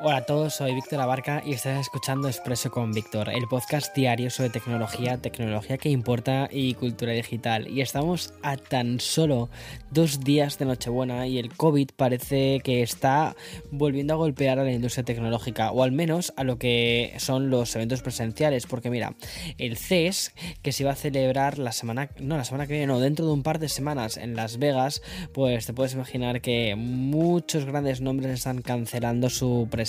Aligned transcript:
Hola 0.00 0.18
a 0.18 0.26
todos, 0.26 0.54
soy 0.54 0.76
Víctor 0.76 1.00
Abarca 1.00 1.42
y 1.44 1.54
estás 1.54 1.80
escuchando 1.80 2.28
Expreso 2.28 2.70
con 2.70 2.92
Víctor, 2.92 3.30
el 3.30 3.48
podcast 3.48 3.92
diario 3.96 4.30
sobre 4.30 4.50
tecnología, 4.50 5.18
tecnología 5.18 5.76
que 5.76 5.88
importa 5.88 6.48
y 6.52 6.74
cultura 6.74 7.10
digital. 7.10 7.66
Y 7.66 7.80
estamos 7.80 8.32
a 8.42 8.56
tan 8.56 9.00
solo 9.00 9.50
dos 9.90 10.20
días 10.20 10.56
de 10.56 10.66
Nochebuena 10.66 11.26
y 11.26 11.38
el 11.38 11.52
COVID 11.52 11.90
parece 11.96 12.60
que 12.62 12.82
está 12.82 13.34
volviendo 13.72 14.14
a 14.14 14.18
golpear 14.18 14.60
a 14.60 14.62
la 14.62 14.70
industria 14.70 15.02
tecnológica, 15.02 15.72
o 15.72 15.82
al 15.82 15.90
menos 15.90 16.32
a 16.36 16.44
lo 16.44 16.58
que 16.58 17.14
son 17.18 17.50
los 17.50 17.74
eventos 17.74 18.00
presenciales, 18.00 18.66
porque 18.66 18.90
mira, 18.90 19.16
el 19.58 19.76
CES, 19.76 20.32
que 20.62 20.70
se 20.70 20.84
iba 20.84 20.92
a 20.92 20.96
celebrar 20.96 21.58
la 21.58 21.72
semana, 21.72 22.10
no, 22.20 22.36
la 22.36 22.44
semana 22.44 22.68
que 22.68 22.74
viene, 22.74 22.86
no, 22.86 23.00
dentro 23.00 23.26
de 23.26 23.32
un 23.32 23.42
par 23.42 23.58
de 23.58 23.68
semanas 23.68 24.16
en 24.16 24.36
Las 24.36 24.60
Vegas, 24.60 25.02
pues 25.34 25.66
te 25.66 25.72
puedes 25.72 25.94
imaginar 25.94 26.40
que 26.40 26.76
muchos 26.76 27.64
grandes 27.64 28.00
nombres 28.00 28.32
están 28.32 28.62
cancelando 28.62 29.28
su 29.28 29.66
presencia 29.68 29.87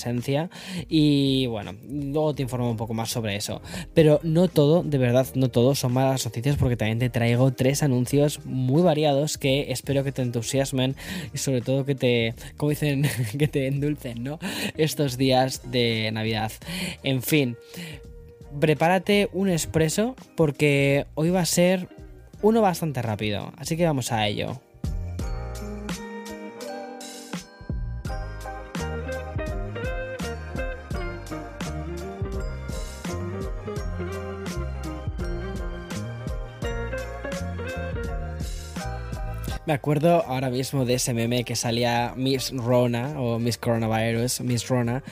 y 0.87 1.47
bueno, 1.47 1.75
luego 1.89 2.33
te 2.35 2.43
informo 2.43 2.69
un 2.69 2.77
poco 2.77 2.93
más 2.93 3.09
sobre 3.09 3.35
eso. 3.35 3.61
Pero 3.93 4.19
no 4.23 4.47
todo, 4.47 4.83
de 4.83 4.97
verdad, 4.97 5.27
no 5.35 5.49
todo 5.49 5.75
son 5.75 5.93
malas 5.93 6.25
noticias 6.25 6.55
porque 6.57 6.77
también 6.77 6.99
te 6.99 7.09
traigo 7.09 7.51
tres 7.51 7.83
anuncios 7.83 8.45
muy 8.45 8.81
variados 8.81 9.37
que 9.37 9.71
espero 9.71 10.03
que 10.03 10.11
te 10.11 10.21
entusiasmen 10.21 10.95
y 11.33 11.37
sobre 11.37 11.61
todo 11.61 11.85
que 11.85 11.95
te, 11.95 12.35
como 12.57 12.69
dicen, 12.69 13.07
que 13.37 13.47
te 13.47 13.67
endulcen, 13.67 14.23
¿no? 14.23 14.39
Estos 14.77 15.17
días 15.17 15.71
de 15.71 16.11
Navidad. 16.11 16.51
En 17.03 17.21
fin, 17.21 17.57
prepárate 18.59 19.29
un 19.33 19.49
expreso 19.49 20.15
porque 20.35 21.05
hoy 21.15 21.29
va 21.29 21.41
a 21.41 21.45
ser 21.45 21.89
uno 22.41 22.61
bastante 22.61 23.01
rápido, 23.01 23.51
así 23.57 23.75
que 23.75 23.85
vamos 23.85 24.11
a 24.11 24.27
ello. 24.27 24.61
Me 39.69 39.75
acuerdo 39.75 40.25
ahora 40.25 40.49
mismo 40.49 40.83
de 40.83 40.95
ese 40.95 41.13
meme 41.13 41.43
que 41.43 41.55
salía 41.55 42.13
Miss 42.15 42.51
Rona 42.51 43.21
o 43.21 43.37
Miss 43.37 43.59
Coronavirus, 43.59 44.41
Miss 44.41 44.67
Rona, 44.67 45.03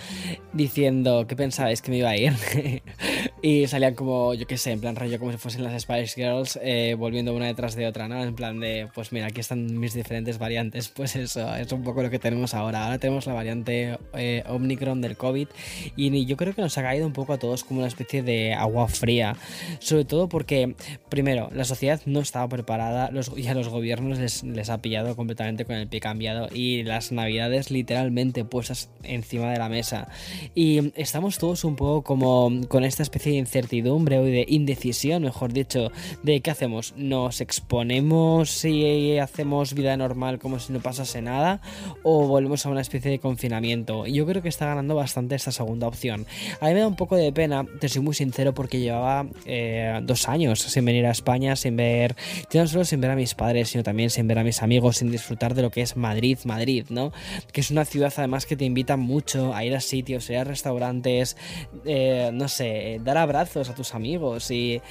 diciendo 0.51 1.27
que 1.27 1.35
pensabais 1.35 1.83
que 1.83 1.91
me 1.91 1.97
iba 1.99 2.09
a 2.09 2.17
ir. 2.17 2.33
y 3.41 3.67
salían 3.67 3.95
como, 3.95 4.33
yo 4.33 4.47
qué 4.47 4.57
sé, 4.57 4.71
en 4.71 4.81
plan 4.81 4.95
rollo 4.95 5.19
como 5.19 5.31
si 5.31 5.37
fuesen 5.37 5.63
las 5.63 5.81
Spice 5.81 6.21
Girls, 6.21 6.59
eh, 6.61 6.95
volviendo 6.97 7.33
una 7.35 7.45
detrás 7.45 7.75
de 7.75 7.87
otra, 7.87 8.07
¿no? 8.07 8.23
En 8.23 8.35
plan 8.35 8.59
de, 8.59 8.87
pues 8.93 9.11
mira, 9.11 9.27
aquí 9.27 9.39
están 9.39 9.79
mis 9.79 9.93
diferentes 9.93 10.37
variantes. 10.37 10.93
Pues 10.97 11.15
eso, 11.15 11.55
es 11.55 11.71
un 11.71 11.83
poco 11.83 12.01
lo 12.01 12.09
que 12.09 12.17
tenemos 12.17 12.55
ahora. 12.55 12.85
Ahora 12.85 12.97
tenemos 12.97 13.27
la 13.27 13.33
variante 13.33 13.99
eh, 14.13 14.43
Omicron 14.47 14.99
del 14.99 15.15
COVID 15.15 15.47
y 15.95 16.25
yo 16.25 16.37
creo 16.37 16.55
que 16.55 16.61
nos 16.61 16.75
ha 16.79 16.81
caído 16.81 17.05
un 17.05 17.13
poco 17.13 17.33
a 17.33 17.37
todos 17.37 17.63
como 17.63 17.81
una 17.81 17.87
especie 17.87 18.23
de 18.23 18.55
agua 18.55 18.87
fría. 18.87 19.35
Sobre 19.79 20.05
todo 20.05 20.27
porque, 20.27 20.75
primero, 21.09 21.49
la 21.53 21.65
sociedad 21.65 22.01
no 22.07 22.19
estaba 22.19 22.49
preparada 22.49 23.11
los, 23.11 23.31
y 23.37 23.47
a 23.47 23.53
los 23.53 23.69
gobiernos 23.69 24.17
les 24.17 24.43
les 24.43 24.69
ha 24.69 24.81
pillado 24.81 25.15
completamente 25.15 25.65
con 25.65 25.75
el 25.75 25.87
pie 25.87 25.99
cambiado 25.99 26.49
y 26.53 26.83
las 26.83 27.11
navidades 27.11 27.71
literalmente 27.71 28.43
puestas 28.43 28.89
encima 29.03 29.51
de 29.51 29.59
la 29.59 29.69
mesa. 29.69 30.09
Y 30.55 30.91
estamos 30.95 31.37
todos 31.37 31.63
un 31.63 31.75
poco 31.75 32.03
como 32.03 32.51
con 32.67 32.83
esta 32.83 33.03
especie 33.03 33.26
de 33.31 33.37
incertidumbre 33.37 34.19
o 34.19 34.23
de 34.23 34.45
indecisión, 34.47 35.23
mejor 35.23 35.53
dicho, 35.53 35.91
de 36.23 36.41
qué 36.41 36.51
hacemos. 36.51 36.93
¿Nos 36.97 37.41
exponemos 37.41 38.65
y 38.65 39.17
hacemos 39.17 39.73
vida 39.73 39.95
normal 39.97 40.39
como 40.39 40.59
si 40.59 40.73
no 40.73 40.79
pasase 40.79 41.21
nada? 41.21 41.61
¿O 42.03 42.27
volvemos 42.27 42.65
a 42.65 42.69
una 42.69 42.81
especie 42.81 43.11
de 43.11 43.19
confinamiento? 43.19 44.05
Yo 44.05 44.25
creo 44.25 44.41
que 44.41 44.49
está 44.49 44.65
ganando 44.65 44.95
bastante 44.95 45.35
esta 45.35 45.51
segunda 45.51 45.87
opción. 45.87 46.25
A 46.61 46.67
mí 46.67 46.73
me 46.73 46.79
da 46.79 46.87
un 46.87 46.95
poco 46.95 47.15
de 47.15 47.31
pena, 47.31 47.65
te 47.79 47.89
soy 47.89 48.01
muy 48.01 48.13
sincero, 48.13 48.53
porque 48.53 48.79
llevaba 48.79 49.27
eh, 49.45 49.99
dos 50.03 50.27
años 50.29 50.61
sin 50.61 50.85
venir 50.85 51.05
a 51.05 51.11
España, 51.11 51.55
sin 51.55 51.75
ver, 51.75 52.15
no 52.53 52.67
solo 52.67 52.85
sin 52.85 53.01
ver 53.01 53.11
a 53.11 53.15
mis 53.15 53.35
padres, 53.35 53.69
sino 53.69 53.83
también 53.83 54.09
sin 54.09 54.27
ver 54.27 54.39
a 54.39 54.43
mis 54.43 54.61
amigos, 54.61 54.97
sin 54.97 55.11
disfrutar 55.11 55.53
de 55.53 55.61
lo 55.61 55.71
que 55.71 55.81
es 55.81 55.95
Madrid, 55.95 56.37
Madrid, 56.45 56.85
¿no? 56.89 57.11
Que 57.51 57.61
es 57.61 57.71
una 57.71 57.85
ciudad 57.85 58.13
además 58.17 58.45
que 58.45 58.55
te 58.55 58.65
invita 58.65 58.97
mucho 58.97 59.53
a 59.53 59.63
ir 59.63 59.75
a 59.75 59.81
sitios, 59.81 60.29
ir 60.29 60.37
a 60.37 60.43
restaurantes, 60.43 61.37
eh, 61.85 62.29
no 62.33 62.47
sé, 62.47 62.99
dar 63.03 63.16
abrazos 63.17 63.69
a 63.69 63.75
tus 63.75 63.93
amigos 63.93 64.51
y 64.51 64.81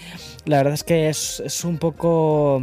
la 0.45 0.59
verdad 0.59 0.75
es 0.75 0.85
que 0.85 1.09
es, 1.09 1.41
es 1.41 1.65
un 1.65 1.79
poco 1.79 2.63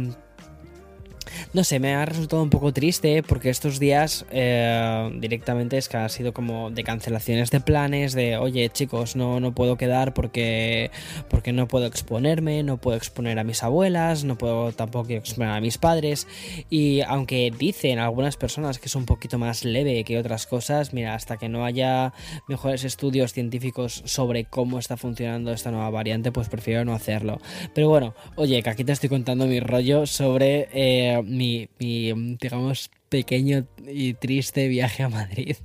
no 1.52 1.64
sé, 1.64 1.80
me 1.80 1.94
ha 1.94 2.04
resultado 2.04 2.42
un 2.42 2.50
poco 2.50 2.72
triste 2.72 3.22
porque 3.22 3.50
estos 3.50 3.78
días 3.78 4.26
eh, 4.30 5.10
directamente 5.20 5.78
es 5.78 5.88
que 5.88 5.96
ha 5.96 6.08
sido 6.08 6.32
como 6.32 6.70
de 6.70 6.84
cancelaciones 6.84 7.50
de 7.50 7.60
planes, 7.60 8.12
de 8.14 8.36
oye 8.36 8.68
chicos, 8.70 9.16
no, 9.16 9.40
no 9.40 9.54
puedo 9.54 9.76
quedar 9.76 10.14
porque, 10.14 10.90
porque 11.28 11.52
no 11.52 11.68
puedo 11.68 11.86
exponerme, 11.86 12.62
no 12.62 12.78
puedo 12.78 12.96
exponer 12.96 13.38
a 13.38 13.44
mis 13.44 13.62
abuelas, 13.62 14.24
no 14.24 14.36
puedo 14.36 14.72
tampoco 14.72 15.10
exponer 15.10 15.52
a 15.52 15.60
mis 15.60 15.78
padres. 15.78 16.26
Y 16.70 17.02
aunque 17.02 17.52
dicen 17.56 17.98
algunas 17.98 18.36
personas 18.36 18.78
que 18.78 18.86
es 18.86 18.94
un 18.94 19.06
poquito 19.06 19.38
más 19.38 19.64
leve 19.64 20.04
que 20.04 20.18
otras 20.18 20.46
cosas, 20.46 20.92
mira, 20.92 21.14
hasta 21.14 21.36
que 21.36 21.48
no 21.48 21.64
haya 21.64 22.12
mejores 22.48 22.84
estudios 22.84 23.32
científicos 23.32 24.02
sobre 24.04 24.44
cómo 24.44 24.78
está 24.78 24.96
funcionando 24.96 25.52
esta 25.52 25.70
nueva 25.70 25.90
variante, 25.90 26.32
pues 26.32 26.48
prefiero 26.48 26.84
no 26.84 26.94
hacerlo. 26.94 27.40
Pero 27.74 27.88
bueno, 27.88 28.14
oye, 28.36 28.62
que 28.62 28.70
aquí 28.70 28.84
te 28.84 28.92
estoy 28.92 29.08
contando 29.08 29.46
mi 29.46 29.60
rollo 29.60 30.06
sobre 30.06 30.68
eh, 30.72 31.22
mi 31.24 31.68
mi, 31.78 32.12
digamos, 32.40 32.90
pequeño 33.08 33.66
y 33.86 34.14
triste 34.14 34.68
viaje 34.68 35.02
a 35.02 35.08
Madrid 35.08 35.56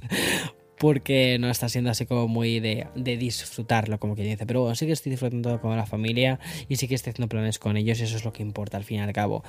porque 0.80 1.38
no 1.40 1.50
está 1.50 1.68
siendo 1.68 1.92
así 1.92 2.06
como 2.06 2.28
muy 2.28 2.62
de, 2.62 2.88
disfrutarlo, 2.96 4.00
como 4.00 4.16
quien 4.16 4.30
dice. 4.30 4.46
Pero 4.46 4.62
bueno, 4.62 4.76
sí 4.76 4.86
que 4.86 4.94
estoy 4.94 5.12
disfrutando 5.12 5.60
con 5.60 5.76
la 5.76 5.86
familia 5.86 6.40
y 6.70 6.78
sí 6.78 6.88
que 6.88 6.96
estoy 6.96 7.12
haciendo 7.12 7.28
planes 7.28 7.60
con 7.60 7.76
ellos 7.76 8.00
y 8.00 8.04
eso 8.04 8.16
es 8.16 8.24
lo 8.24 8.32
que 8.32 8.42
importa 8.42 8.78
al 8.78 8.86
fin 8.86 8.98
y 8.98 9.02
al 9.02 9.12
cabo. 9.12 9.44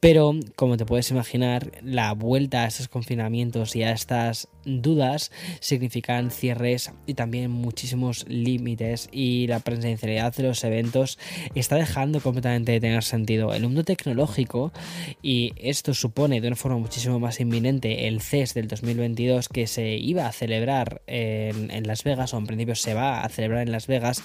Pero, 0.00 0.34
como 0.56 0.76
te 0.76 0.84
puedes 0.84 1.10
imaginar, 1.10 1.72
la 1.82 2.12
vuelta 2.12 2.64
a 2.64 2.66
estos 2.66 2.88
confinamientos 2.88 3.74
y 3.76 3.82
a 3.82 3.92
estas 3.92 4.48
dudas 4.66 5.32
significan 5.60 6.30
cierres 6.30 6.92
y 7.06 7.14
también 7.14 7.50
muchísimos 7.50 8.26
límites 8.28 9.08
y 9.10 9.46
la 9.46 9.60
presencialidad 9.60 10.34
de 10.34 10.42
los 10.42 10.62
eventos 10.64 11.18
está 11.54 11.76
dejando 11.76 12.20
completamente 12.20 12.72
de 12.72 12.80
tener 12.80 13.04
sentido. 13.04 13.54
El 13.54 13.62
mundo 13.62 13.84
tecnológico 13.84 14.72
y 15.22 15.52
esto 15.56 15.94
supone 15.94 16.42
de 16.42 16.48
una 16.48 16.56
forma 16.56 16.76
muchísimo 16.76 17.18
más 17.18 17.40
inminente 17.40 18.06
el 18.06 18.20
CES 18.20 18.52
del 18.52 18.68
2022 18.68 19.48
que 19.48 19.66
se 19.66 19.94
iba 19.96 20.26
a 20.26 20.32
celebrar 20.32 20.73
en, 21.06 21.86
Las 21.86 22.04
Vegas, 22.04 22.34
o 22.34 22.38
en 22.38 22.46
principio 22.46 22.74
se 22.74 22.94
va 22.94 23.22
a 23.22 23.28
celebrar 23.28 23.62
en 23.62 23.72
Las 23.72 23.86
Vegas, 23.86 24.22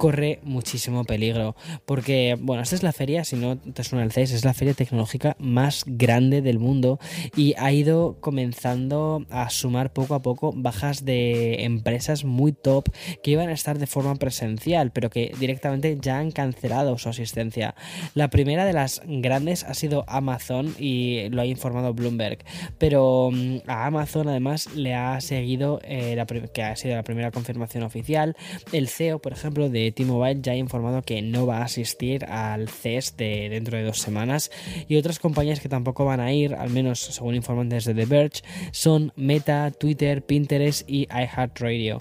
corre 0.00 0.40
muchísimo 0.44 1.04
peligro. 1.04 1.54
Porque, 1.84 2.34
bueno, 2.40 2.62
esta 2.62 2.74
es 2.74 2.82
la 2.82 2.94
feria, 2.94 3.22
si 3.22 3.36
no 3.36 3.58
te 3.58 3.84
suena 3.84 4.02
el 4.02 4.12
CES, 4.12 4.32
es 4.32 4.46
la 4.46 4.54
feria 4.54 4.72
tecnológica 4.72 5.36
más 5.38 5.84
grande 5.86 6.40
del 6.40 6.58
mundo 6.58 6.98
y 7.36 7.52
ha 7.58 7.70
ido 7.70 8.16
comenzando 8.18 9.26
a 9.28 9.50
sumar 9.50 9.92
poco 9.92 10.14
a 10.14 10.22
poco 10.22 10.54
bajas 10.56 11.04
de 11.04 11.64
empresas 11.64 12.24
muy 12.24 12.52
top 12.52 12.88
que 13.22 13.32
iban 13.32 13.50
a 13.50 13.52
estar 13.52 13.78
de 13.78 13.86
forma 13.86 14.14
presencial, 14.14 14.90
pero 14.90 15.10
que 15.10 15.34
directamente 15.38 15.98
ya 16.00 16.18
han 16.18 16.30
cancelado 16.30 16.96
su 16.96 17.10
asistencia. 17.10 17.74
La 18.14 18.30
primera 18.30 18.64
de 18.64 18.72
las 18.72 19.02
grandes 19.04 19.64
ha 19.64 19.74
sido 19.74 20.06
Amazon 20.08 20.74
y 20.78 21.28
lo 21.28 21.42
ha 21.42 21.46
informado 21.46 21.92
Bloomberg, 21.92 22.38
pero 22.78 23.28
mm, 23.30 23.58
a 23.66 23.84
Amazon 23.84 24.28
además 24.28 24.74
le 24.74 24.94
ha 24.94 25.20
seguido, 25.20 25.78
eh, 25.84 26.16
que 26.54 26.62
ha 26.62 26.74
sido 26.74 26.94
la 26.94 27.02
primera 27.02 27.30
confirmación 27.30 27.82
oficial, 27.82 28.34
el 28.72 28.88
CEO, 28.88 29.18
por 29.18 29.32
ejemplo, 29.32 29.68
de 29.68 29.89
T-Mobile 29.92 30.40
ya 30.42 30.52
ha 30.52 30.56
informado 30.56 31.02
que 31.02 31.22
no 31.22 31.46
va 31.46 31.58
a 31.58 31.64
asistir 31.64 32.24
al 32.24 32.68
CES 32.68 33.16
de 33.16 33.48
dentro 33.48 33.76
de 33.76 33.84
dos 33.84 33.98
semanas 33.98 34.50
y 34.88 34.96
otras 34.96 35.18
compañías 35.18 35.60
que 35.60 35.68
tampoco 35.68 36.04
van 36.04 36.20
a 36.20 36.32
ir, 36.32 36.54
al 36.54 36.70
menos 36.70 37.00
según 37.00 37.34
informan 37.34 37.68
desde 37.68 37.94
The 37.94 38.06
Verge, 38.06 38.42
son 38.72 39.12
Meta, 39.16 39.70
Twitter, 39.70 40.22
Pinterest 40.22 40.88
y 40.88 41.06
iHeartRadio. 41.10 41.98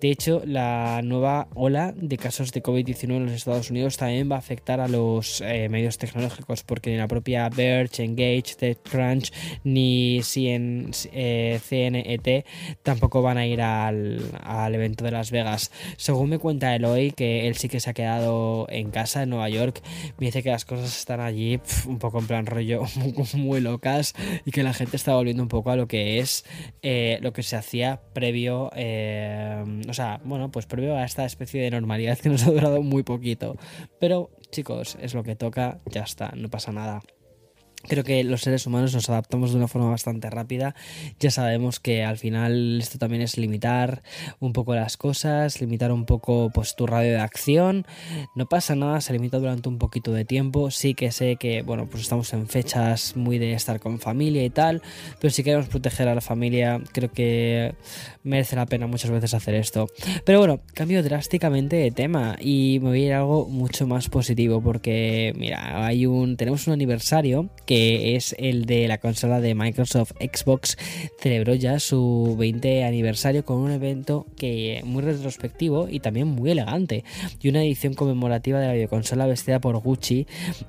De 0.00 0.10
hecho, 0.10 0.42
la 0.44 1.00
nueva 1.02 1.48
ola 1.54 1.92
de 1.96 2.18
casos 2.18 2.52
de 2.52 2.62
COVID-19 2.62 3.16
en 3.16 3.26
los 3.26 3.34
Estados 3.34 3.70
Unidos 3.70 3.96
también 3.96 4.30
va 4.30 4.36
a 4.36 4.38
afectar 4.38 4.80
a 4.80 4.88
los 4.88 5.40
eh, 5.40 5.68
medios 5.68 5.98
tecnológicos 5.98 6.62
porque 6.62 6.90
ni 6.90 6.96
la 6.96 7.08
propia 7.08 7.48
Verge, 7.48 8.04
Engage, 8.04 8.54
TechCrunch 8.58 9.32
ni 9.64 10.20
CN, 10.22 10.90
eh, 11.12 11.60
CNET 11.68 12.46
tampoco 12.82 13.22
van 13.22 13.38
a 13.38 13.46
ir 13.46 13.60
al, 13.60 14.20
al 14.42 14.74
evento 14.74 15.04
de 15.04 15.10
Las 15.10 15.30
Vegas. 15.30 15.70
Según 15.96 16.30
me 16.30 16.38
cuenta 16.38 16.74
Eloy, 16.74 17.12
que 17.12 17.31
él 17.46 17.56
sí 17.56 17.68
que 17.68 17.80
se 17.80 17.90
ha 17.90 17.94
quedado 17.94 18.66
en 18.68 18.90
casa 18.90 19.22
en 19.22 19.30
Nueva 19.30 19.48
York. 19.48 19.82
Me 20.18 20.26
dice 20.26 20.42
que 20.42 20.50
las 20.50 20.64
cosas 20.64 20.96
están 20.96 21.20
allí 21.20 21.60
un 21.86 21.98
poco 21.98 22.18
en 22.18 22.26
plan 22.26 22.46
rollo 22.46 22.82
muy, 23.34 23.60
locas 23.60 24.14
y 24.44 24.50
que 24.50 24.62
la 24.62 24.74
gente 24.74 24.96
está 24.96 25.14
volviendo 25.14 25.42
un 25.42 25.48
poco 25.48 25.70
a 25.70 25.76
lo 25.76 25.86
que 25.86 26.18
es 26.18 26.44
eh, 26.82 27.18
lo 27.22 27.32
que 27.32 27.42
se 27.42 27.56
hacía 27.56 28.00
previo, 28.12 28.70
eh, 28.74 29.64
o 29.88 29.94
sea, 29.94 30.20
bueno, 30.24 30.50
pues 30.50 30.66
previo 30.66 30.96
a 30.96 31.04
esta 31.04 31.24
especie 31.24 31.62
de 31.62 31.70
normalidad 31.70 32.18
que 32.18 32.28
nos 32.28 32.46
ha 32.46 32.50
durado 32.50 32.82
muy 32.82 33.02
poquito. 33.02 33.56
Pero 33.98 34.30
chicos, 34.50 34.96
es 35.00 35.14
lo 35.14 35.22
que 35.22 35.36
toca, 35.36 35.80
ya 35.86 36.02
está, 36.02 36.32
no 36.36 36.50
pasa 36.50 36.72
nada. 36.72 37.02
Creo 37.88 38.04
que 38.04 38.22
los 38.24 38.42
seres 38.42 38.66
humanos 38.66 38.94
nos 38.94 39.08
adaptamos 39.08 39.50
de 39.50 39.56
una 39.56 39.68
forma 39.68 39.90
bastante 39.90 40.30
rápida. 40.30 40.74
Ya 41.18 41.30
sabemos 41.30 41.80
que 41.80 42.04
al 42.04 42.18
final 42.18 42.78
esto 42.80 42.98
también 42.98 43.22
es 43.22 43.36
limitar 43.36 44.02
un 44.40 44.52
poco 44.52 44.74
las 44.74 44.96
cosas, 44.96 45.60
limitar 45.60 45.92
un 45.92 46.04
poco 46.04 46.50
pues 46.54 46.76
tu 46.76 46.86
radio 46.86 47.12
de 47.12 47.20
acción. 47.20 47.86
No 48.34 48.46
pasa 48.46 48.74
nada, 48.74 49.00
se 49.00 49.12
limita 49.12 49.38
durante 49.38 49.68
un 49.68 49.78
poquito 49.78 50.12
de 50.12 50.24
tiempo. 50.24 50.70
Sí 50.70 50.94
que 50.94 51.10
sé 51.10 51.36
que, 51.36 51.62
bueno, 51.62 51.86
pues 51.90 52.02
estamos 52.02 52.32
en 52.32 52.46
fechas 52.48 53.16
muy 53.16 53.38
de 53.38 53.52
estar 53.52 53.80
con 53.80 53.98
familia 53.98 54.44
y 54.44 54.50
tal, 54.50 54.82
pero 55.20 55.32
si 55.32 55.42
queremos 55.42 55.68
proteger 55.68 56.08
a 56.08 56.14
la 56.14 56.20
familia, 56.20 56.80
creo 56.92 57.10
que 57.10 57.74
merece 58.22 58.56
la 58.56 58.66
pena 58.66 58.86
muchas 58.86 59.10
veces 59.10 59.34
hacer 59.34 59.54
esto. 59.54 59.88
Pero 60.24 60.38
bueno, 60.38 60.60
cambio 60.74 61.02
drásticamente 61.02 61.76
de 61.76 61.90
tema 61.90 62.36
y 62.40 62.78
me 62.82 62.90
voy 62.90 63.02
a 63.02 63.06
ir 63.06 63.12
a 63.14 63.18
algo 63.18 63.48
mucho 63.48 63.86
más 63.86 64.08
positivo 64.08 64.62
porque, 64.62 65.32
mira, 65.36 65.84
hay 65.84 66.06
un 66.06 66.36
tenemos 66.36 66.66
un 66.66 66.72
aniversario 66.74 67.50
que 67.66 67.71
es 67.72 68.34
el 68.38 68.66
de 68.66 68.88
la 68.88 68.98
consola 68.98 69.40
de 69.40 69.54
Microsoft 69.54 70.12
Xbox, 70.20 70.76
celebró 71.18 71.54
ya 71.54 71.78
su 71.80 72.36
20 72.38 72.84
aniversario 72.84 73.44
con 73.44 73.58
un 73.58 73.70
evento 73.70 74.26
que 74.36 74.82
muy 74.84 75.02
retrospectivo 75.02 75.88
y 75.88 76.00
también 76.00 76.28
muy 76.28 76.50
elegante 76.50 77.04
y 77.40 77.48
una 77.48 77.62
edición 77.62 77.94
conmemorativa 77.94 78.60
de 78.60 78.66
la 78.66 78.72
videoconsola 78.74 79.26
vestida 79.26 79.60
por 79.60 79.78
Gucci 79.78 80.26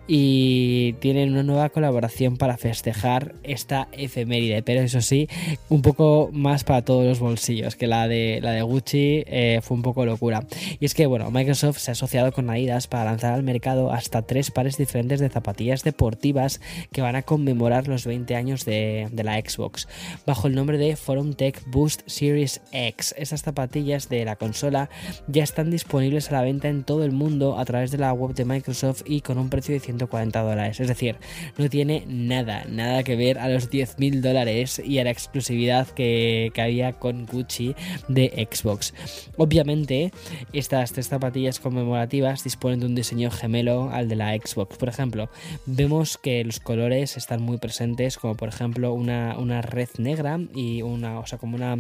y 0.07 0.94
tienen 1.00 1.31
una 1.31 1.44
nueva 1.44 1.69
colaboración 1.69 2.38
para 2.38 2.57
festejar 2.57 3.35
esta 3.44 3.88
efeméride, 3.91 4.63
pero 4.63 4.81
eso 4.81 5.01
sí, 5.01 5.27
un 5.69 5.81
poco 5.81 6.29
más 6.31 6.63
para 6.63 6.83
todos 6.83 7.05
los 7.05 7.19
bolsillos 7.19 7.75
que 7.75 7.88
la 7.88 8.07
de 8.07 8.39
la 8.41 8.51
de 8.51 8.61
Gucci 8.61 9.23
eh, 9.27 9.59
fue 9.61 9.77
un 9.77 9.83
poco 9.83 10.05
locura. 10.05 10.45
Y 10.79 10.85
es 10.85 10.94
que 10.94 11.05
bueno, 11.05 11.31
Microsoft 11.31 11.79
se 11.79 11.91
ha 11.91 11.94
asociado 11.94 12.31
con 12.31 12.50
Adidas 12.50 12.88
para 12.88 13.05
lanzar 13.05 13.33
al 13.33 13.44
mercado 13.44 13.91
hasta 13.91 14.21
tres 14.21 14.51
pares 14.51 14.77
diferentes 14.77 15.19
de 15.19 15.29
zapatillas 15.29 15.83
deportivas 15.83 16.61
que 16.94 17.01
van 17.01 17.16
a 17.16 17.24
conmemorar 17.24 17.88
los 17.88 18.06
20 18.06 18.36
años 18.36 18.63
de, 18.63 19.10
la 19.12 19.40
Xbox, 19.40 19.88
bajo 20.25 20.48
el 20.48 20.56
nombre 20.56 20.78
de 20.78 20.95
Forum 20.95 21.34
Tech 21.34 21.62
Boost 21.66 22.04
Series 22.06 22.62
X. 22.72 23.13
Estas 23.18 23.42
zapatillas 23.42 24.07
de 24.07 24.24
la 24.24 24.36
consola 24.36 24.90
ya 25.28 25.44
están 25.44 25.72
disponibles 25.72 26.30
a 26.30 26.34
la 26.34 26.42
venta 26.44 26.69
en 26.69 26.84
todo 26.84 27.04
el 27.04 27.12
mundo 27.12 27.57
a 27.60 27.66
través 27.66 27.92
de 27.92 27.98
la 27.98 28.13
web 28.13 28.34
de 28.34 28.45
Microsoft 28.45 29.01
y 29.06 29.22
con 29.22 29.38
un 29.38 29.50
precio 29.50 29.74
de 29.74 29.80
140 29.80 30.42
dólares. 30.42 30.80
Es 30.80 30.88
decir, 30.88 31.18
no 31.57 31.69
tiene 31.69 32.06
nada, 32.07 32.63
nada 32.69 33.04
que 33.04 33.16
ver 33.16 33.39
a 33.39 33.50
los 33.50 33.69
10.000 33.69 34.22
dólares 34.22 34.81
y 34.84 35.00
a 35.00 35.04
la 35.04 35.12
exclusividad 35.12 35.88
que, 35.88 36.51
que 36.54 36.62
había 36.62 36.94
con 36.94 37.25
Gucci 37.25 37.75
de 38.07 38.48
Xbox. 38.50 38.94
Obviamente, 39.38 40.12
estas 40.54 40.94
tres 40.94 41.07
zapatillas 41.07 41.60
conmemorativas 41.60 42.44
disponen 42.44 42.80
de 42.80 42.86
un 42.86 42.96
diseño 42.96 43.31
gemelo 43.31 43.89
al 43.89 44.07
de 44.07 44.16
la 44.16 44.36
Xbox. 44.36 44.78
Por 44.78 44.89
ejemplo, 44.89 45.30
vemos 45.66 46.18
que 46.18 46.44
los 46.44 46.60
colores 46.60 46.82
están 46.91 47.41
muy 47.41 47.57
presentes, 47.57 48.18
como 48.18 48.35
por 48.35 48.50
ejemplo 48.50 48.94
una, 48.94 49.62
red 49.62 49.88
negra 49.97 50.39
y 50.53 50.81
una, 50.81 51.19
o 51.19 51.25
sea, 51.25 51.38
como 51.38 51.56
una 51.56 51.77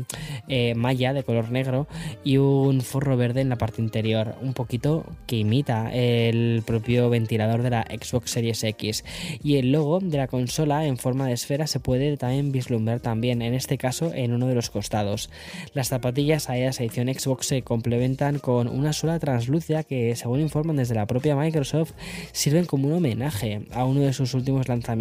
eh, 0.47 0.75
malla 0.75 1.13
de 1.13 1.23
color 1.23 1.51
negro 1.51 1.87
y 2.23 2.37
un 2.37 2.81
forro 2.81 3.17
verde 3.17 3.41
en 3.41 3.49
la 3.49 3.57
parte 3.57 3.81
interior, 3.81 4.35
un 4.41 4.53
poquito 4.53 5.05
que 5.27 5.37
imita 5.37 5.91
el 5.93 6.63
propio 6.65 7.09
ventilador 7.09 7.63
de 7.63 7.69
la 7.69 7.83
Xbox 7.83 8.31
Series 8.31 8.63
X. 8.63 9.03
Y 9.43 9.57
el 9.57 9.71
logo 9.71 9.99
de 9.99 10.17
la 10.17 10.27
consola 10.27 10.85
en 10.85 10.97
forma 10.97 11.27
de 11.27 11.33
esfera 11.33 11.67
se 11.67 11.79
puede 11.79 12.15
también 12.15 12.51
vislumbrar 12.51 12.99
también, 13.01 13.41
en 13.41 13.53
este 13.53 13.77
caso 13.77 14.13
en 14.13 14.33
uno 14.33 14.47
de 14.47 14.55
los 14.55 14.69
costados. 14.69 15.29
Las 15.73 15.89
zapatillas 15.89 16.49
a 16.49 16.57
esa 16.57 16.83
edición 16.83 17.13
Xbox 17.13 17.47
se 17.47 17.61
complementan 17.61 18.39
con 18.39 18.67
una 18.67 18.93
sola 18.93 19.19
translúcida 19.19 19.83
que, 19.83 20.15
según 20.15 20.39
informan 20.39 20.77
desde 20.77 20.95
la 20.95 21.07
propia 21.07 21.35
Microsoft, 21.35 21.91
sirven 22.31 22.65
como 22.65 22.87
un 22.87 22.93
homenaje 22.93 23.65
a 23.71 23.83
uno 23.83 24.01
de 24.01 24.13
sus 24.13 24.33
últimos 24.33 24.67
lanzamientos 24.67 24.92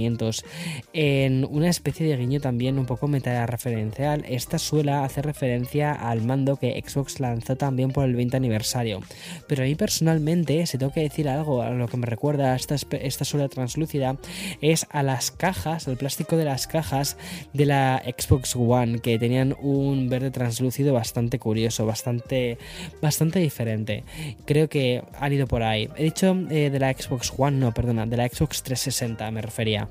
en 0.93 1.47
una 1.51 1.69
especie 1.69 2.07
de 2.07 2.17
guiño 2.17 2.41
también 2.41 2.79
un 2.79 2.87
poco 2.87 3.09
meta-referencial, 3.09 4.25
esta 4.29 4.59
suela 4.59 5.05
hace 5.05 5.23
referencia 5.23 5.93
al 5.93 6.23
mando 6.23 6.57
que 6.57 6.83
Xbox 6.85 7.21
lanzó 7.21 7.57
también 7.57 7.91
por 7.91 8.05
el 8.05 8.15
20 8.15 8.37
aniversario. 8.37 9.01
Pero 9.47 9.63
a 9.63 9.67
mí 9.67 9.75
personalmente, 9.75 10.67
si 10.67 10.79
tengo 10.79 10.93
que 10.93 11.01
decir 11.01 11.29
algo 11.29 11.63
a 11.63 11.71
lo 11.71 11.89
que 11.89 11.97
me 11.97 12.07
recuerda 12.07 12.55
esta, 12.55 12.75
esta 12.75 13.25
suela 13.25 13.49
translúcida, 13.49 14.17
es 14.61 14.87
a 14.91 15.03
las 15.03 15.31
cajas, 15.31 15.89
al 15.89 15.97
plástico 15.97 16.37
de 16.37 16.45
las 16.45 16.67
cajas 16.67 17.17
de 17.53 17.67
la 17.67 18.03
Xbox 18.05 18.57
One, 18.57 19.01
que 19.01 19.19
tenían 19.19 19.57
un 19.61 20.09
verde 20.09 20.31
translúcido 20.31 20.95
bastante 20.95 21.39
curioso, 21.39 21.87
bastante, 21.87 22.59
bastante 23.01 23.39
diferente. 23.39 24.05
Creo 24.45 24.69
que 24.69 25.03
han 25.19 25.33
ido 25.33 25.47
por 25.47 25.63
ahí. 25.63 25.89
He 25.97 26.05
dicho 26.05 26.37
eh, 26.51 26.71
de 26.71 26.79
la 26.79 26.93
Xbox 26.93 27.33
One, 27.37 27.59
no, 27.59 27.73
perdona, 27.73 28.07
de 28.07 28.17
la 28.17 28.29
Xbox 28.29 28.63
360 28.63 29.31
me 29.31 29.43
refería. 29.43 29.82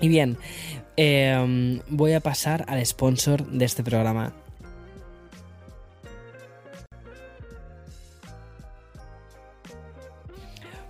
Y 0.00 0.08
bien, 0.08 0.36
em, 0.96 1.80
voy 1.88 2.12
a 2.12 2.20
pasar 2.20 2.64
al 2.68 2.84
sponsor 2.84 3.46
de 3.46 3.64
este 3.64 3.82
programa. 3.82 4.32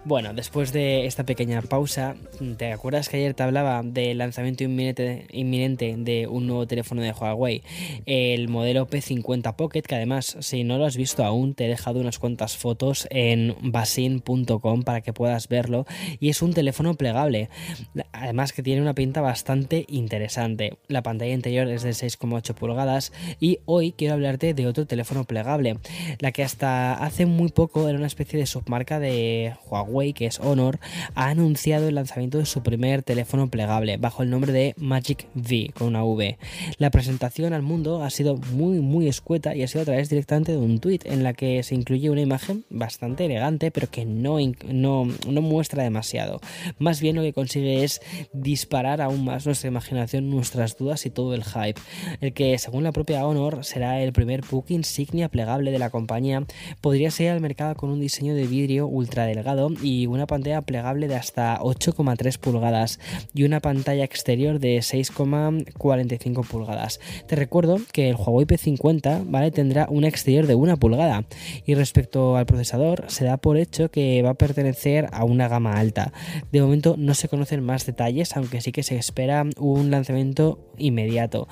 Bueno, 0.06 0.32
después 0.32 0.72
de 0.72 1.06
esta 1.06 1.26
pequeña 1.26 1.60
pausa, 1.62 2.14
¿te 2.58 2.70
acuerdas 2.70 3.08
que 3.08 3.16
ayer 3.16 3.34
te 3.34 3.42
hablaba 3.42 3.82
del 3.82 4.18
lanzamiento 4.18 4.62
inminente, 4.62 5.96
de 5.98 6.28
un 6.28 6.46
nuevo 6.46 6.64
teléfono 6.68 7.02
de 7.02 7.10
Huawei? 7.10 7.64
El 8.06 8.46
modelo 8.46 8.86
P50 8.86 9.56
Pocket, 9.56 9.82
que 9.82 9.96
además, 9.96 10.36
si 10.38 10.62
no 10.62 10.78
lo 10.78 10.84
has 10.84 10.96
visto 10.96 11.24
aún, 11.24 11.54
te 11.54 11.64
he 11.64 11.68
dejado 11.68 11.98
unas 11.98 12.20
cuantas 12.20 12.56
fotos 12.56 13.08
en 13.10 13.56
basin.com 13.60 14.84
para 14.84 15.00
que 15.00 15.12
puedas 15.12 15.48
verlo. 15.48 15.86
Y 16.20 16.28
es 16.28 16.40
un 16.40 16.54
teléfono 16.54 16.94
plegable, 16.94 17.48
además 18.12 18.52
que 18.52 18.62
tiene 18.62 18.82
una 18.82 18.94
pinta 18.94 19.22
bastante 19.22 19.86
interesante. 19.88 20.78
La 20.86 21.02
pantalla 21.02 21.34
interior 21.34 21.66
es 21.66 21.82
de 21.82 21.90
6,8 21.90 22.54
pulgadas 22.54 23.12
y 23.40 23.58
hoy 23.64 23.90
quiero 23.90 24.14
hablarte 24.14 24.54
de 24.54 24.68
otro 24.68 24.86
teléfono 24.86 25.24
plegable, 25.24 25.78
la 26.20 26.30
que 26.30 26.44
hasta 26.44 26.94
hace 26.94 27.26
muy 27.26 27.48
poco 27.48 27.88
era 27.88 27.98
una 27.98 28.06
especie 28.06 28.38
de 28.38 28.46
submarca 28.46 29.00
de 29.00 29.54
Huawei 29.68 29.95
que 30.14 30.26
es 30.26 30.40
Honor, 30.40 30.78
ha 31.14 31.28
anunciado 31.28 31.88
el 31.88 31.94
lanzamiento 31.94 32.38
de 32.38 32.46
su 32.46 32.62
primer 32.62 33.02
teléfono 33.02 33.48
plegable 33.48 33.96
bajo 33.96 34.22
el 34.22 34.30
nombre 34.30 34.52
de 34.52 34.74
Magic 34.76 35.26
V 35.34 35.70
con 35.74 35.88
una 35.88 36.04
V. 36.04 36.38
La 36.78 36.90
presentación 36.90 37.52
al 37.52 37.62
mundo 37.62 38.02
ha 38.02 38.10
sido 38.10 38.36
muy 38.52 38.80
muy 38.80 39.08
escueta 39.08 39.54
y 39.54 39.62
ha 39.62 39.68
sido 39.68 39.82
a 39.82 39.86
través 39.86 40.10
directamente 40.10 40.52
de 40.52 40.58
un 40.58 40.78
tweet 40.80 41.00
en 41.04 41.22
la 41.22 41.32
que 41.32 41.62
se 41.62 41.74
incluye 41.74 42.10
una 42.10 42.20
imagen 42.20 42.64
bastante 42.68 43.24
elegante 43.24 43.70
pero 43.70 43.90
que 43.90 44.04
no, 44.04 44.36
no, 44.68 45.06
no 45.28 45.40
muestra 45.40 45.82
demasiado. 45.82 46.40
Más 46.78 47.00
bien 47.00 47.16
lo 47.16 47.22
que 47.22 47.32
consigue 47.32 47.82
es 47.82 48.00
disparar 48.32 49.00
aún 49.00 49.24
más 49.24 49.46
nuestra 49.46 49.68
imaginación, 49.68 50.28
nuestras 50.28 50.76
dudas 50.76 51.06
y 51.06 51.10
todo 51.10 51.34
el 51.34 51.44
hype. 51.44 51.80
El 52.20 52.34
que 52.34 52.58
según 52.58 52.84
la 52.84 52.92
propia 52.92 53.26
Honor 53.26 53.64
será 53.64 54.02
el 54.02 54.12
primer 54.12 54.42
book 54.42 54.66
insignia 54.68 55.28
plegable 55.28 55.70
de 55.70 55.78
la 55.78 55.90
compañía 55.90 56.44
podría 56.80 57.10
ser 57.10 57.30
al 57.30 57.40
mercado 57.40 57.74
con 57.74 57.90
un 57.90 58.00
diseño 58.00 58.34
de 58.34 58.46
vidrio 58.46 58.86
ultra 58.86 59.24
delgado 59.24 59.70
y 59.86 60.08
una 60.08 60.26
pantalla 60.26 60.62
plegable 60.62 61.06
de 61.06 61.14
hasta 61.14 61.60
8,3 61.60 62.38
pulgadas 62.38 62.98
y 63.32 63.44
una 63.44 63.60
pantalla 63.60 64.02
exterior 64.02 64.58
de 64.58 64.78
6,45 64.78 66.44
pulgadas. 66.44 66.98
Te 67.28 67.36
recuerdo 67.36 67.78
que 67.92 68.08
el 68.08 68.16
Huawei 68.16 68.46
P50 68.46 69.26
¿vale? 69.28 69.52
tendrá 69.52 69.86
un 69.88 70.02
exterior 70.02 70.48
de 70.48 70.56
una 70.56 70.76
pulgada 70.76 71.24
y 71.66 71.74
respecto 71.74 72.36
al 72.36 72.46
procesador 72.46 73.04
se 73.06 73.24
da 73.24 73.36
por 73.36 73.58
hecho 73.58 73.88
que 73.88 74.22
va 74.22 74.30
a 74.30 74.34
pertenecer 74.34 75.08
a 75.12 75.24
una 75.24 75.46
gama 75.46 75.78
alta. 75.78 76.12
De 76.50 76.60
momento 76.60 76.96
no 76.98 77.14
se 77.14 77.28
conocen 77.28 77.62
más 77.62 77.86
detalles, 77.86 78.36
aunque 78.36 78.60
sí 78.60 78.72
que 78.72 78.82
se 78.82 78.96
espera 78.96 79.44
un 79.56 79.92
lanzamiento 79.92 80.58
inmediato. 80.78 81.46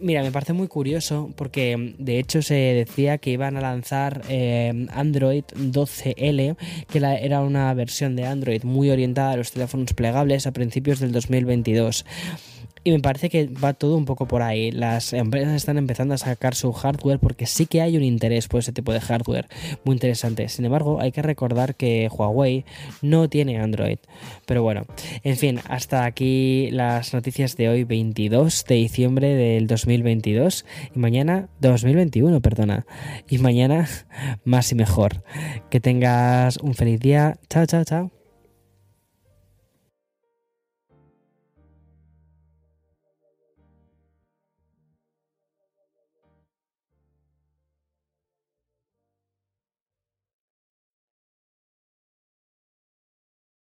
Mira, 0.00 0.22
me 0.22 0.30
parece 0.30 0.52
muy 0.52 0.68
curioso 0.68 1.30
porque 1.36 1.94
de 1.98 2.18
hecho 2.18 2.42
se 2.42 2.54
decía 2.54 3.18
que 3.18 3.30
iban 3.30 3.56
a 3.56 3.60
lanzar 3.60 4.22
eh, 4.28 4.86
Android 4.92 5.44
12L, 5.54 6.56
que 6.88 6.98
era 6.98 7.40
una 7.40 7.72
versión 7.74 8.14
de 8.14 8.26
Android 8.26 8.62
muy 8.62 8.90
orientada 8.90 9.32
a 9.32 9.36
los 9.36 9.52
teléfonos 9.52 9.94
plegables 9.94 10.46
a 10.46 10.52
principios 10.52 11.00
del 11.00 11.12
2022. 11.12 12.04
Y 12.86 12.92
me 12.92 13.00
parece 13.00 13.30
que 13.30 13.48
va 13.48 13.72
todo 13.72 13.96
un 13.96 14.04
poco 14.04 14.28
por 14.28 14.42
ahí. 14.42 14.70
Las 14.70 15.12
empresas 15.12 15.54
están 15.54 15.76
empezando 15.76 16.14
a 16.14 16.18
sacar 16.18 16.54
su 16.54 16.72
hardware 16.72 17.18
porque 17.18 17.44
sí 17.44 17.66
que 17.66 17.80
hay 17.80 17.96
un 17.96 18.04
interés 18.04 18.46
por 18.46 18.60
ese 18.60 18.70
tipo 18.70 18.92
de 18.92 19.00
hardware 19.00 19.48
muy 19.82 19.94
interesante. 19.94 20.48
Sin 20.48 20.66
embargo, 20.66 21.00
hay 21.00 21.10
que 21.10 21.20
recordar 21.20 21.74
que 21.74 22.08
Huawei 22.08 22.64
no 23.02 23.28
tiene 23.28 23.58
Android. 23.58 23.98
Pero 24.46 24.62
bueno, 24.62 24.86
en 25.24 25.36
fin, 25.36 25.58
hasta 25.68 26.04
aquí 26.04 26.70
las 26.70 27.12
noticias 27.12 27.56
de 27.56 27.70
hoy, 27.70 27.82
22 27.82 28.64
de 28.68 28.74
diciembre 28.76 29.34
del 29.34 29.66
2022. 29.66 30.64
Y 30.94 30.98
mañana, 31.00 31.48
2021, 31.58 32.40
perdona. 32.40 32.86
Y 33.28 33.38
mañana, 33.38 33.88
más 34.44 34.70
y 34.70 34.76
mejor. 34.76 35.24
Que 35.70 35.80
tengas 35.80 36.58
un 36.58 36.74
feliz 36.74 37.00
día. 37.00 37.36
Chao, 37.50 37.66
chao, 37.66 37.82
chao. 37.82 38.15